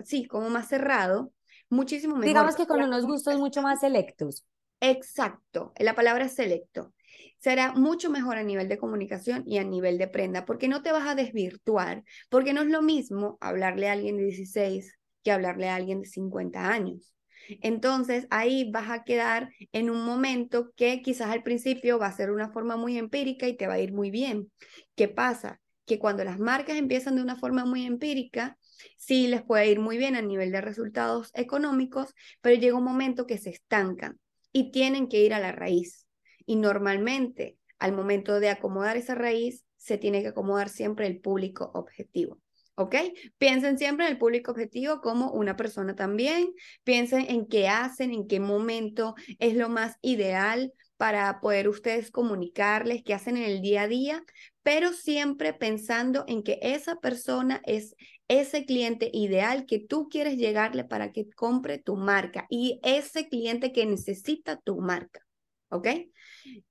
sí, 0.04 0.26
como 0.26 0.50
más 0.50 0.68
cerrado, 0.68 1.32
muchísimo 1.68 2.16
mejor. 2.16 2.28
Digamos 2.28 2.56
que 2.56 2.66
con 2.66 2.82
unos 2.82 3.04
gustos 3.04 3.38
mucho 3.38 3.62
más 3.62 3.80
selectos. 3.80 4.44
Exacto, 4.80 5.72
la 5.78 5.94
palabra 5.94 6.28
selecto 6.28 6.92
será 7.38 7.72
mucho 7.72 8.10
mejor 8.10 8.36
a 8.36 8.42
nivel 8.42 8.68
de 8.68 8.78
comunicación 8.78 9.44
y 9.46 9.58
a 9.58 9.64
nivel 9.64 9.98
de 9.98 10.08
prenda, 10.08 10.44
porque 10.44 10.68
no 10.68 10.82
te 10.82 10.92
vas 10.92 11.06
a 11.06 11.14
desvirtuar, 11.14 12.04
porque 12.28 12.52
no 12.52 12.62
es 12.62 12.68
lo 12.68 12.82
mismo 12.82 13.38
hablarle 13.40 13.88
a 13.88 13.92
alguien 13.92 14.16
de 14.16 14.24
16 14.24 14.98
que 15.22 15.32
hablarle 15.32 15.68
a 15.68 15.76
alguien 15.76 16.00
de 16.00 16.08
50 16.08 16.68
años. 16.68 17.14
Entonces 17.62 18.26
ahí 18.30 18.70
vas 18.70 18.90
a 18.90 19.04
quedar 19.04 19.50
en 19.72 19.90
un 19.90 20.04
momento 20.04 20.72
que 20.76 21.00
quizás 21.02 21.30
al 21.30 21.42
principio 21.42 21.98
va 21.98 22.06
a 22.06 22.12
ser 22.12 22.30
una 22.30 22.50
forma 22.50 22.76
muy 22.76 22.98
empírica 22.98 23.46
y 23.46 23.56
te 23.56 23.66
va 23.66 23.74
a 23.74 23.80
ir 23.80 23.92
muy 23.92 24.10
bien. 24.10 24.50
¿Qué 24.96 25.06
pasa? 25.08 25.60
Que 25.86 25.98
cuando 25.98 26.24
las 26.24 26.38
marcas 26.38 26.76
empiezan 26.76 27.16
de 27.16 27.22
una 27.22 27.36
forma 27.36 27.64
muy 27.64 27.86
empírica, 27.86 28.58
sí 28.98 29.28
les 29.28 29.42
puede 29.42 29.70
ir 29.70 29.80
muy 29.80 29.96
bien 29.96 30.16
a 30.16 30.22
nivel 30.22 30.52
de 30.52 30.60
resultados 30.60 31.30
económicos, 31.34 32.14
pero 32.40 32.60
llega 32.60 32.76
un 32.76 32.84
momento 32.84 33.26
que 33.26 33.38
se 33.38 33.50
estancan 33.50 34.18
y 34.52 34.70
tienen 34.72 35.08
que 35.08 35.22
ir 35.22 35.32
a 35.32 35.40
la 35.40 35.52
raíz. 35.52 36.06
Y 36.44 36.56
normalmente, 36.56 37.56
al 37.78 37.92
momento 37.92 38.40
de 38.40 38.50
acomodar 38.50 38.96
esa 38.96 39.14
raíz, 39.14 39.64
se 39.76 39.98
tiene 39.98 40.22
que 40.22 40.28
acomodar 40.28 40.68
siempre 40.68 41.06
el 41.06 41.20
público 41.20 41.70
objetivo. 41.74 42.40
¿Ok? 42.74 42.94
Piensen 43.38 43.78
siempre 43.78 44.06
en 44.06 44.12
el 44.12 44.18
público 44.18 44.50
objetivo 44.50 45.00
como 45.00 45.30
una 45.30 45.56
persona 45.56 45.94
también. 45.94 46.52
Piensen 46.84 47.24
en 47.30 47.46
qué 47.46 47.68
hacen, 47.68 48.12
en 48.12 48.26
qué 48.28 48.38
momento 48.38 49.14
es 49.38 49.54
lo 49.54 49.70
más 49.70 49.96
ideal 50.02 50.72
para 50.96 51.40
poder 51.40 51.68
ustedes 51.68 52.10
comunicarles 52.10 53.02
qué 53.04 53.14
hacen 53.14 53.36
en 53.36 53.44
el 53.44 53.60
día 53.60 53.82
a 53.82 53.88
día, 53.88 54.24
pero 54.62 54.92
siempre 54.92 55.52
pensando 55.52 56.24
en 56.26 56.42
que 56.42 56.58
esa 56.62 56.96
persona 56.96 57.60
es 57.64 57.94
ese 58.28 58.64
cliente 58.64 59.10
ideal 59.12 59.66
que 59.66 59.78
tú 59.78 60.08
quieres 60.08 60.36
llegarle 60.36 60.84
para 60.84 61.12
que 61.12 61.28
compre 61.30 61.78
tu 61.78 61.96
marca 61.96 62.46
y 62.50 62.80
ese 62.82 63.28
cliente 63.28 63.72
que 63.72 63.86
necesita 63.86 64.56
tu 64.56 64.80
marca. 64.80 65.20
¿Ok? 65.68 65.88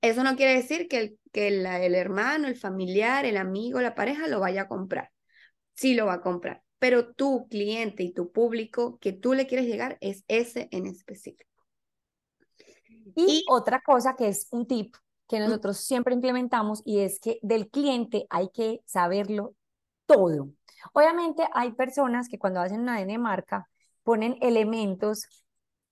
Eso 0.00 0.24
no 0.24 0.36
quiere 0.36 0.54
decir 0.54 0.88
que, 0.88 0.98
el, 0.98 1.18
que 1.32 1.48
el 1.48 1.94
hermano, 1.94 2.48
el 2.48 2.56
familiar, 2.56 3.26
el 3.26 3.36
amigo, 3.36 3.80
la 3.80 3.94
pareja 3.94 4.26
lo 4.26 4.40
vaya 4.40 4.62
a 4.62 4.68
comprar. 4.68 5.10
Sí 5.74 5.94
lo 5.94 6.06
va 6.06 6.14
a 6.14 6.20
comprar, 6.22 6.62
pero 6.78 7.12
tu 7.12 7.46
cliente 7.48 8.02
y 8.02 8.12
tu 8.12 8.32
público 8.32 8.98
que 8.98 9.12
tú 9.12 9.34
le 9.34 9.46
quieres 9.46 9.66
llegar 9.66 9.98
es 10.00 10.24
ese 10.28 10.68
en 10.70 10.86
específico. 10.86 11.55
Y, 13.14 13.44
otra 13.48 13.80
cosa 13.80 14.16
que 14.16 14.28
es 14.28 14.48
un 14.50 14.66
tip 14.66 14.94
que 15.28 15.40
nosotros 15.40 15.78
siempre 15.78 16.14
implementamos 16.14 16.82
y 16.84 17.00
es 17.00 17.20
que 17.20 17.38
del 17.42 17.68
cliente 17.68 18.26
hay 18.30 18.48
que 18.50 18.80
saberlo 18.84 19.54
todo. 20.06 20.50
Obviamente 20.92 21.44
hay 21.52 21.72
personas 21.72 22.28
que 22.28 22.38
cuando 22.38 22.60
hacen 22.60 22.80
una 22.80 22.96
ADN 22.96 23.18
marca 23.18 23.68
ponen 24.02 24.38
elementos 24.40 25.26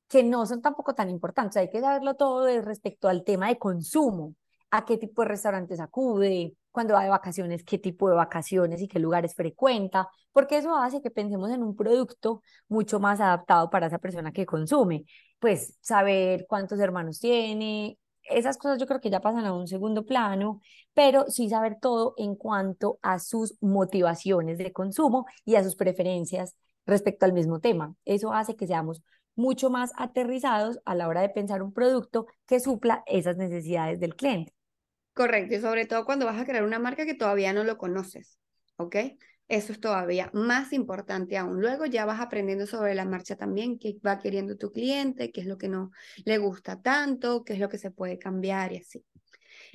que 0.09 0.23
no 0.23 0.47
son 0.47 0.62
tampoco 0.62 0.94
tan 0.94 1.11
importantes. 1.11 1.56
Hay 1.56 1.71
que 1.71 1.80
saberlo 1.80 2.14
todo 2.14 2.47
respecto 2.62 3.09
al 3.09 3.25
tema 3.25 3.49
de 3.49 3.59
consumo, 3.59 4.35
a 4.71 4.85
qué 4.85 4.99
tipo 4.99 5.23
de 5.23 5.28
restaurantes 5.28 5.80
acude, 5.80 6.54
cuando 6.74 6.94
va 6.94 7.04
de 7.04 7.08
vacaciones, 7.10 7.62
qué 7.62 7.78
tipo 7.78 8.08
de 8.08 8.16
vacaciones 8.16 8.82
y 8.82 8.88
qué 8.88 8.98
lugares 8.98 9.32
frecuenta, 9.36 10.08
porque 10.32 10.56
eso 10.58 10.74
hace 10.76 11.00
que 11.00 11.10
pensemos 11.12 11.52
en 11.52 11.62
un 11.62 11.76
producto 11.76 12.42
mucho 12.66 12.98
más 12.98 13.20
adaptado 13.20 13.70
para 13.70 13.86
esa 13.86 13.98
persona 14.00 14.32
que 14.32 14.44
consume. 14.44 15.04
Pues 15.38 15.78
saber 15.80 16.46
cuántos 16.48 16.80
hermanos 16.80 17.20
tiene, 17.20 17.96
esas 18.24 18.58
cosas 18.58 18.78
yo 18.78 18.86
creo 18.86 19.00
que 19.00 19.08
ya 19.08 19.20
pasan 19.20 19.46
a 19.46 19.54
un 19.54 19.68
segundo 19.68 20.04
plano, 20.04 20.60
pero 20.94 21.30
sí 21.30 21.48
saber 21.48 21.78
todo 21.80 22.14
en 22.16 22.34
cuanto 22.34 22.98
a 23.02 23.20
sus 23.20 23.56
motivaciones 23.60 24.58
de 24.58 24.72
consumo 24.72 25.26
y 25.44 25.54
a 25.54 25.62
sus 25.62 25.76
preferencias 25.76 26.56
respecto 26.86 27.24
al 27.24 27.34
mismo 27.34 27.60
tema. 27.60 27.94
Eso 28.04 28.32
hace 28.32 28.56
que 28.56 28.66
seamos 28.66 29.00
mucho 29.36 29.70
más 29.70 29.92
aterrizados 29.96 30.80
a 30.84 30.96
la 30.96 31.06
hora 31.06 31.20
de 31.20 31.28
pensar 31.28 31.62
un 31.62 31.72
producto 31.72 32.26
que 32.46 32.58
supla 32.58 33.04
esas 33.06 33.36
necesidades 33.36 34.00
del 34.00 34.16
cliente. 34.16 34.52
Correcto, 35.14 35.54
y 35.54 35.61
sobre 35.61 35.87
todo 35.87 36.04
cuando 36.04 36.26
vas 36.26 36.40
a 36.40 36.44
crear 36.44 36.64
una 36.64 36.80
marca 36.80 37.06
que 37.06 37.14
todavía 37.14 37.52
no 37.52 37.62
lo 37.62 37.78
conoces, 37.78 38.37
¿ok? 38.76 38.97
Eso 39.47 39.73
es 39.73 39.80
todavía 39.80 40.30
más 40.33 40.73
importante 40.73 41.37
aún. 41.37 41.61
Luego 41.61 41.87
ya 41.87 42.04
vas 42.04 42.21
aprendiendo 42.21 42.66
sobre 42.66 42.94
la 42.94 43.04
marcha 43.04 43.37
también, 43.37 43.78
qué 43.78 43.97
va 44.04 44.18
queriendo 44.18 44.56
tu 44.56 44.73
cliente, 44.73 45.30
qué 45.30 45.42
es 45.42 45.47
lo 45.47 45.56
que 45.56 45.68
no 45.68 45.90
le 46.25 46.38
gusta 46.38 46.80
tanto, 46.83 47.44
qué 47.44 47.52
es 47.52 47.59
lo 47.61 47.68
que 47.68 47.78
se 47.78 47.92
puede 47.92 48.18
cambiar 48.18 48.73
y 48.73 48.78
así. 48.78 49.04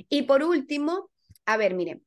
Y 0.10 0.24
por 0.24 0.44
último, 0.44 1.10
a 1.46 1.56
ver, 1.56 1.74
miren, 1.74 2.04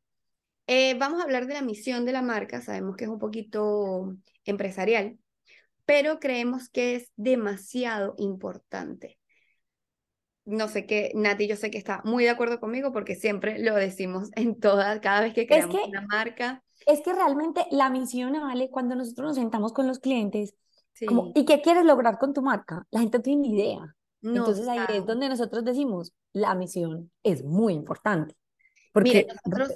eh, 0.66 0.94
vamos 0.98 1.20
a 1.20 1.24
hablar 1.24 1.46
de 1.46 1.54
la 1.54 1.62
misión 1.62 2.04
de 2.04 2.12
la 2.12 2.22
marca. 2.22 2.60
Sabemos 2.60 2.96
que 2.96 3.04
es 3.04 3.10
un 3.10 3.18
poquito 3.18 4.14
empresarial, 4.44 5.18
pero 5.86 6.18
creemos 6.20 6.68
que 6.68 6.96
es 6.96 7.12
demasiado 7.16 8.14
importante. 8.18 9.18
No 10.44 10.68
sé 10.68 10.86
qué, 10.86 11.12
Nati, 11.14 11.46
yo 11.46 11.56
sé 11.56 11.70
que 11.70 11.78
está 11.78 12.00
muy 12.04 12.24
de 12.24 12.30
acuerdo 12.30 12.58
conmigo 12.58 12.92
porque 12.92 13.14
siempre 13.14 13.58
lo 13.58 13.74
decimos 13.74 14.30
en 14.36 14.58
todas, 14.58 15.00
cada 15.00 15.20
vez 15.20 15.34
que 15.34 15.46
creamos 15.46 15.76
una 15.86 16.02
marca. 16.02 16.62
Es 16.86 17.00
que 17.00 17.12
realmente 17.12 17.64
la 17.70 17.90
misión, 17.90 18.32
¿vale? 18.32 18.68
Cuando 18.70 18.96
nosotros 18.96 19.28
nos 19.28 19.36
sentamos 19.36 19.72
con 19.72 19.86
los 19.86 20.00
clientes, 20.00 20.54
como, 21.06 21.32
¿y 21.34 21.44
qué 21.44 21.60
quieres 21.60 21.84
lograr 21.84 22.18
con 22.18 22.32
tu 22.32 22.42
marca? 22.42 22.86
La 22.90 23.00
gente 23.00 23.18
no 23.18 23.22
tiene 23.22 23.42
ni 23.42 23.54
idea. 23.54 23.96
Entonces 24.22 24.68
ahí 24.68 24.80
es 24.90 25.06
donde 25.06 25.28
nosotros 25.28 25.64
decimos, 25.64 26.12
la 26.32 26.54
misión 26.54 27.10
es 27.22 27.44
muy 27.44 27.74
importante. 27.74 28.36
Porque 28.92 29.26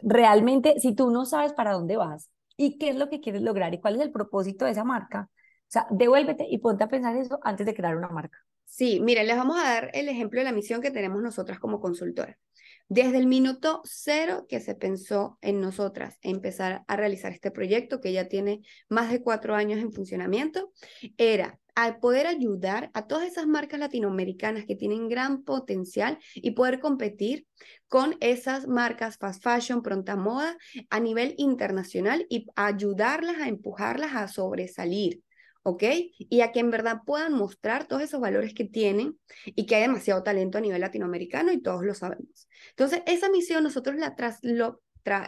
realmente, 0.02 0.78
si 0.78 0.94
tú 0.94 1.10
no 1.10 1.24
sabes 1.24 1.52
para 1.52 1.72
dónde 1.72 1.96
vas 1.96 2.30
y 2.56 2.78
qué 2.78 2.90
es 2.90 2.96
lo 2.96 3.08
que 3.08 3.20
quieres 3.20 3.42
lograr 3.42 3.72
y 3.74 3.80
cuál 3.80 3.96
es 3.96 4.02
el 4.02 4.12
propósito 4.12 4.64
de 4.64 4.72
esa 4.72 4.84
marca, 4.84 5.30
o 5.32 5.68
sea, 5.68 5.86
devuélvete 5.90 6.46
y 6.48 6.58
ponte 6.58 6.84
a 6.84 6.88
pensar 6.88 7.16
eso 7.16 7.40
antes 7.42 7.66
de 7.66 7.74
crear 7.74 7.96
una 7.96 8.08
marca. 8.08 8.38
Sí, 8.66 9.00
miren, 9.00 9.26
les 9.26 9.36
vamos 9.36 9.58
a 9.58 9.62
dar 9.62 9.90
el 9.94 10.08
ejemplo 10.08 10.40
de 10.40 10.44
la 10.44 10.52
misión 10.52 10.82
que 10.82 10.90
tenemos 10.90 11.22
nosotras 11.22 11.58
como 11.58 11.80
consultoras. 11.80 12.36
Desde 12.88 13.18
el 13.18 13.26
minuto 13.26 13.80
cero 13.84 14.46
que 14.48 14.60
se 14.60 14.74
pensó 14.74 15.38
en 15.40 15.60
nosotras 15.60 16.18
empezar 16.22 16.84
a 16.86 16.96
realizar 16.96 17.32
este 17.32 17.50
proyecto, 17.50 18.00
que 18.00 18.12
ya 18.12 18.28
tiene 18.28 18.60
más 18.88 19.10
de 19.10 19.22
cuatro 19.22 19.54
años 19.54 19.80
en 19.80 19.92
funcionamiento, 19.92 20.72
era 21.16 21.58
poder 22.00 22.26
ayudar 22.26 22.90
a 22.94 23.06
todas 23.06 23.26
esas 23.26 23.46
marcas 23.46 23.80
latinoamericanas 23.80 24.64
que 24.66 24.76
tienen 24.76 25.08
gran 25.08 25.42
potencial 25.42 26.18
y 26.34 26.52
poder 26.52 26.80
competir 26.80 27.46
con 27.88 28.16
esas 28.20 28.66
marcas 28.66 29.18
fast 29.18 29.42
fashion, 29.42 29.82
pronta 29.82 30.16
moda 30.16 30.56
a 30.90 31.00
nivel 31.00 31.34
internacional 31.38 32.26
y 32.28 32.46
ayudarlas 32.56 33.36
a 33.38 33.48
empujarlas 33.48 34.14
a 34.14 34.28
sobresalir. 34.28 35.22
¿Ok? 35.66 35.82
Y 36.16 36.42
a 36.42 36.52
que 36.52 36.60
en 36.60 36.70
verdad 36.70 37.00
puedan 37.04 37.32
mostrar 37.32 37.88
todos 37.88 38.00
esos 38.00 38.20
valores 38.20 38.54
que 38.54 38.64
tienen 38.64 39.18
y 39.44 39.66
que 39.66 39.74
hay 39.74 39.82
demasiado 39.82 40.22
talento 40.22 40.58
a 40.58 40.60
nivel 40.60 40.80
latinoamericano 40.80 41.50
y 41.50 41.60
todos 41.60 41.82
lo 41.82 41.92
sabemos. 41.92 42.48
Entonces, 42.70 43.02
esa 43.06 43.28
misión 43.30 43.64
nosotros 43.64 43.96
la, 43.96 44.14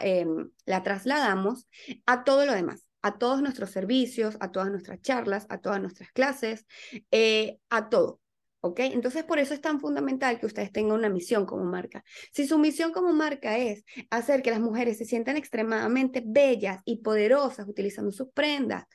em, 0.01 0.49
la 0.65 0.81
trasladamos 0.81 1.67
a 2.05 2.23
todo 2.23 2.45
lo 2.45 2.53
demás 2.53 2.85
a 3.01 3.17
todos 3.17 3.41
nuestros 3.41 3.69
servicios, 3.69 4.35
a 4.41 4.51
todas 4.51 4.69
nuestras 4.69 5.01
charlas, 5.01 5.45
a 5.47 5.59
todas 5.59 5.79
nuestras 5.79 6.11
clases, 6.11 6.65
eh, 7.11 7.57
a 7.69 7.87
todo. 7.87 8.19
¿Ok? 8.61 8.79
Entonces, 8.81 9.23
por 9.23 9.39
eso 9.39 9.53
es 9.53 9.61
tan 9.61 9.79
fundamental 9.79 10.39
que 10.39 10.45
ustedes 10.45 10.71
tengan 10.71 10.97
una 10.97 11.09
misión 11.09 11.45
como 11.45 11.63
marca. 11.63 12.03
Si 12.33 12.45
su 12.45 12.57
misión 12.57 12.91
como 12.91 13.13
marca 13.13 13.57
es 13.57 13.85
hacer 14.09 14.41
que 14.41 14.51
las 14.51 14.59
mujeres 14.59 14.97
se 14.97 15.05
sientan 15.05 15.37
extremadamente 15.37 16.21
bellas 16.25 16.81
y 16.83 17.01
poderosas 17.01 17.67
utilizando 17.67 18.11
sus 18.11 18.29
prendas, 18.33 18.85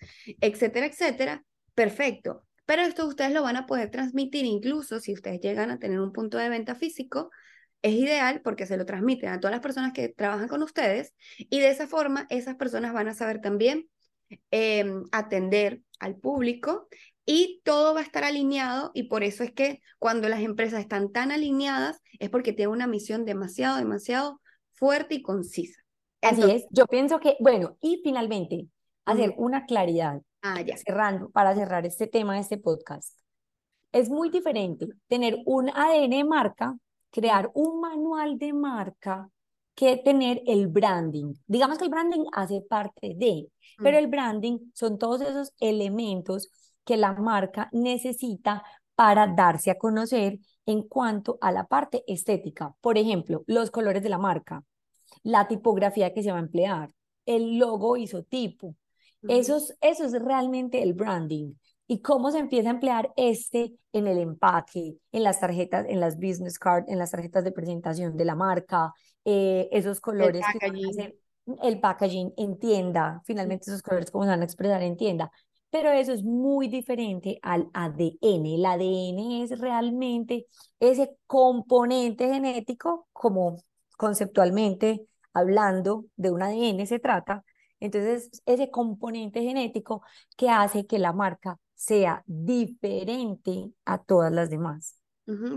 etcétera, 0.40 0.86
etcétera, 0.86 1.44
perfecto. 1.74 2.44
Pero 2.66 2.82
esto 2.82 3.06
ustedes 3.06 3.32
lo 3.32 3.42
van 3.42 3.56
a 3.56 3.66
poder 3.66 3.90
transmitir 3.90 4.44
incluso 4.44 5.00
si 5.00 5.12
ustedes 5.12 5.40
llegan 5.40 5.70
a 5.70 5.78
tener 5.78 6.00
un 6.00 6.12
punto 6.12 6.38
de 6.38 6.48
venta 6.48 6.74
físico. 6.74 7.30
Es 7.82 7.94
ideal 7.94 8.40
porque 8.42 8.66
se 8.66 8.76
lo 8.78 8.86
transmiten 8.86 9.28
a 9.28 9.40
todas 9.40 9.52
las 9.52 9.60
personas 9.60 9.92
que 9.92 10.08
trabajan 10.08 10.48
con 10.48 10.62
ustedes 10.62 11.14
y 11.36 11.60
de 11.60 11.68
esa 11.68 11.86
forma 11.86 12.26
esas 12.30 12.56
personas 12.56 12.94
van 12.94 13.08
a 13.08 13.14
saber 13.14 13.42
también 13.42 13.88
em, 14.50 15.04
atender 15.12 15.82
al 15.98 16.16
público 16.16 16.88
y 17.26 17.60
todo 17.64 17.94
va 17.94 18.00
a 18.00 18.04
estar 18.04 18.24
alineado 18.24 18.90
y 18.94 19.04
por 19.04 19.24
eso 19.24 19.44
es 19.44 19.52
que 19.52 19.80
cuando 19.98 20.28
las 20.28 20.40
empresas 20.40 20.80
están 20.80 21.10
tan 21.10 21.30
alineadas 21.32 22.00
es 22.18 22.30
porque 22.30 22.52
tienen 22.52 22.74
una 22.74 22.86
misión 22.86 23.24
demasiado, 23.24 23.78
demasiado 23.78 24.40
fuerte 24.72 25.16
y 25.16 25.22
concisa. 25.22 25.80
Así 26.20 26.42
es, 26.50 26.66
yo 26.70 26.86
pienso 26.86 27.20
que, 27.20 27.36
bueno, 27.40 27.76
y 27.80 28.00
finalmente, 28.02 28.68
hacer 29.04 29.34
una 29.36 29.66
claridad, 29.66 30.22
ah, 30.42 30.60
ya. 30.62 30.76
cerrando, 30.76 31.30
para 31.30 31.54
cerrar 31.54 31.84
este 31.84 32.06
tema 32.06 32.34
de 32.34 32.40
este 32.40 32.56
podcast. 32.56 33.18
Es 33.92 34.08
muy 34.08 34.30
diferente 34.30 34.88
tener 35.06 35.38
un 35.44 35.68
ADN 35.68 36.10
de 36.10 36.24
marca, 36.24 36.76
crear 37.10 37.50
un 37.54 37.80
manual 37.80 38.38
de 38.38 38.52
marca, 38.52 39.28
que 39.74 39.96
tener 39.98 40.42
el 40.46 40.68
branding. 40.68 41.34
Digamos 41.46 41.78
que 41.78 41.84
el 41.84 41.90
branding 41.90 42.24
hace 42.32 42.62
parte 42.62 43.14
de, 43.16 43.48
pero 43.78 43.98
el 43.98 44.06
branding 44.06 44.58
son 44.72 44.98
todos 44.98 45.20
esos 45.20 45.52
elementos 45.58 46.48
que 46.84 46.96
la 46.96 47.14
marca 47.14 47.68
necesita 47.72 48.62
para 48.94 49.26
darse 49.26 49.70
a 49.70 49.78
conocer 49.78 50.38
en 50.66 50.82
cuanto 50.82 51.38
a 51.40 51.52
la 51.52 51.66
parte 51.66 52.04
estética. 52.06 52.74
Por 52.80 52.98
ejemplo, 52.98 53.42
los 53.46 53.70
colores 53.70 54.02
de 54.02 54.08
la 54.08 54.18
marca, 54.18 54.62
la 55.22 55.48
tipografía 55.48 56.12
que 56.12 56.22
se 56.22 56.30
va 56.30 56.38
a 56.38 56.42
emplear, 56.42 56.90
el 57.26 57.58
logo 57.58 57.96
isotipo. 57.96 58.76
Eso 59.26 59.56
es, 59.56 59.76
eso 59.80 60.04
es 60.04 60.12
realmente 60.12 60.82
el 60.82 60.92
branding. 60.92 61.54
Y 61.86 62.00
cómo 62.00 62.30
se 62.30 62.38
empieza 62.38 62.68
a 62.68 62.72
emplear 62.72 63.12
este 63.16 63.74
en 63.92 64.06
el 64.06 64.18
empaque, 64.18 64.96
en 65.12 65.22
las 65.22 65.40
tarjetas, 65.40 65.86
en 65.88 66.00
las 66.00 66.16
business 66.16 66.58
cards, 66.58 66.88
en 66.88 66.98
las 66.98 67.10
tarjetas 67.10 67.44
de 67.44 67.52
presentación 67.52 68.16
de 68.16 68.24
la 68.24 68.34
marca, 68.34 68.92
eh, 69.24 69.68
esos 69.72 70.00
colores 70.00 70.42
el 70.46 70.60
packaging. 70.60 71.14
el 71.62 71.80
packaging 71.80 72.34
en 72.36 72.58
tienda, 72.58 73.22
finalmente 73.24 73.70
esos 73.70 73.82
colores 73.82 74.10
cómo 74.10 74.24
se 74.24 74.30
van 74.30 74.42
a 74.42 74.44
expresar 74.44 74.82
en 74.82 74.96
tienda 74.96 75.30
pero 75.74 75.90
eso 75.90 76.12
es 76.12 76.22
muy 76.22 76.68
diferente 76.68 77.40
al 77.42 77.68
ADN. 77.74 78.54
El 78.54 78.64
ADN 78.64 79.42
es 79.42 79.58
realmente 79.58 80.46
ese 80.78 81.16
componente 81.26 82.28
genético, 82.32 83.08
como 83.12 83.56
conceptualmente 83.96 85.04
hablando 85.32 86.04
de 86.14 86.30
un 86.30 86.42
ADN 86.42 86.86
se 86.86 87.00
trata. 87.00 87.44
Entonces, 87.80 88.30
ese 88.46 88.70
componente 88.70 89.42
genético 89.42 90.02
que 90.36 90.48
hace 90.48 90.86
que 90.86 91.00
la 91.00 91.12
marca 91.12 91.58
sea 91.74 92.22
diferente 92.24 93.72
a 93.84 93.98
todas 93.98 94.32
las 94.32 94.50
demás. 94.50 95.03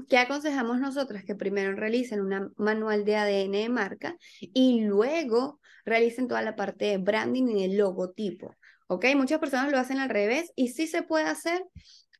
¿Qué 0.08 0.18
aconsejamos 0.18 0.80
nosotras? 0.80 1.24
Que 1.26 1.36
primero 1.36 1.76
realicen 1.76 2.22
un 2.22 2.54
manual 2.58 3.04
de 3.04 3.18
ADN 3.18 3.58
de 3.58 3.70
marca 3.70 4.16
y 4.40 4.86
luego 4.86 5.60
realicen 5.86 6.28
toda 6.28 6.42
la 6.42 6.56
parte 6.56 6.86
de 6.86 6.98
branding 6.98 7.48
y 7.48 7.68
de 7.68 7.76
logotipo. 7.76 8.56
¿ok? 8.88 9.06
Muchas 9.16 9.40
personas 9.40 9.72
lo 9.72 9.78
hacen 9.78 10.00
al 10.00 10.10
revés 10.10 10.52
y 10.56 10.70
sí 10.70 10.88
se 10.88 11.04
puede 11.04 11.26
hacer, 11.26 11.64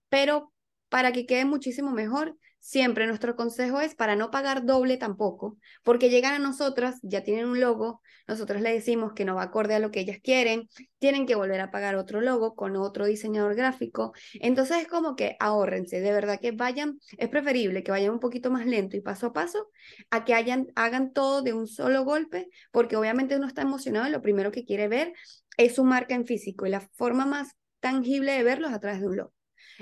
pero 0.10 0.54
para 0.90 1.12
que 1.12 1.26
quede 1.26 1.46
muchísimo 1.46 1.92
mejor 1.92 2.38
siempre 2.60 3.08
nuestro 3.08 3.36
consejo 3.36 3.80
es 3.80 3.96
para 3.96 4.16
no 4.16 4.32
pagar 4.32 4.66
doble 4.66 4.98
tampoco, 4.98 5.58
porque 5.84 6.10
llegan 6.10 6.34
a 6.34 6.40
nosotras, 6.40 7.00
ya 7.02 7.24
tienen 7.24 7.46
un 7.46 7.60
logo, 7.60 8.02
nosotros 8.28 8.62
le 8.62 8.74
decimos 8.74 9.14
que 9.14 9.26
no 9.26 9.36
va 9.36 9.44
acorde 9.44 9.76
a 9.76 9.80
lo 9.80 9.90
que 9.90 10.02
ellas 10.02 10.20
quieren, 10.22 10.68
tienen 11.00 11.26
que 11.26 11.36
volver 11.36 11.62
a 11.62 11.72
pagar 11.72 11.96
otro 11.96 12.20
logo 12.22 12.56
con 12.56 12.76
otro 12.76 13.06
diseñador 13.06 13.56
gráfico. 13.56 14.14
Entonces 14.34 14.78
es 14.82 14.88
como 14.88 15.16
que 15.16 15.38
ahórrense, 15.40 16.02
de 16.02 16.12
verdad 16.12 16.40
que 16.40 16.52
vayan, 16.52 17.00
es 17.18 17.30
preferible 17.30 17.84
que 17.84 17.92
vayan 17.92 18.12
un 18.12 18.20
poquito 18.20 18.52
más 18.52 18.66
lento 18.66 18.98
y 18.98 19.02
paso 19.02 19.28
a 19.28 19.34
paso 19.34 19.70
a 20.10 20.26
que 20.26 20.34
hayan, 20.34 20.68
hagan 20.76 21.14
todo 21.14 21.42
de 21.42 21.54
un 21.54 21.68
solo 21.68 22.04
golpe, 22.04 22.50
porque 22.72 22.98
obviamente 22.98 23.38
uno 23.38 23.48
está 23.48 23.62
emocionado 23.62 24.08
y 24.08 24.12
lo 24.12 24.22
primero 24.22 24.52
que 24.52 24.66
quiere 24.66 24.88
ver 24.88 25.14
es 25.58 25.76
su 25.76 25.84
marca 25.84 26.16
en 26.16 26.26
físico 26.26 26.66
y 26.66 26.70
la 26.70 26.82
forma 26.82 27.26
más 27.26 27.56
tangible 27.80 28.34
de 28.34 28.44
verlo 28.44 28.68
es 28.68 28.74
a 28.74 28.80
través 28.80 29.02
de 29.02 29.08
un 29.08 29.18
logo. 29.18 29.37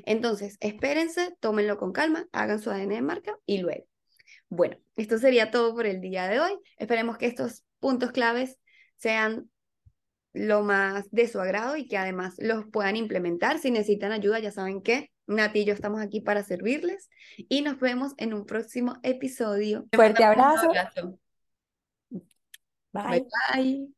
Entonces, 0.06 0.58
espérense, 0.60 1.36
tómenlo 1.40 1.78
con 1.78 1.92
calma, 1.92 2.28
hagan 2.32 2.60
su 2.60 2.70
ADN 2.70 2.90
de 2.90 3.02
marca 3.02 3.38
y 3.46 3.60
luego. 3.60 3.86
Bueno, 4.50 4.78
esto 4.96 5.18
sería 5.18 5.52
todo 5.52 5.74
por 5.74 5.86
el 5.86 6.02
día 6.02 6.28
de 6.28 6.40
hoy. 6.40 6.58
Esperemos 6.78 7.18
que 7.18 7.26
estos 7.26 7.64
puntos 7.80 8.12
claves 8.12 8.58
sean 8.98 9.50
lo 10.34 10.64
más 10.64 11.10
de 11.12 11.28
su 11.28 11.40
agrado 11.40 11.78
y 11.78 11.88
que 11.88 11.98
además 11.98 12.36
los 12.38 12.66
puedan 12.72 12.96
implementar. 12.96 13.60
Si 13.60 13.72
necesitan 13.72 14.12
ayuda, 14.12 14.40
ya 14.40 14.52
saben 14.52 14.82
que 14.82 15.12
Nati 15.28 15.60
y 15.60 15.66
yo 15.66 15.74
estamos 15.74 16.02
aquí 16.02 16.22
para 16.22 16.44
servirles 16.44 17.10
y 17.38 17.62
nos 17.62 17.80
vemos 17.80 18.14
en 18.18 18.34
un 18.34 18.46
próximo 18.46 18.98
episodio. 19.02 19.88
Fuerte 19.94 20.24
abrazo. 20.24 20.72
Bye. 22.92 23.28
bye. 23.54 23.96